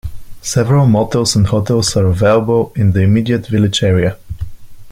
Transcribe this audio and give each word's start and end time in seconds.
Several 0.41 0.87
motels 0.87 1.35
and 1.35 1.45
hotels 1.45 1.95
are 1.95 2.07
available 2.07 2.73
in 2.75 2.93
the 2.93 3.01
immediate 3.01 3.45
village 3.45 3.83
area. 3.83 4.17